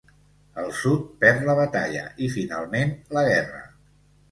[0.61, 3.65] El Sud perd la batalla i, finalment, la guerra.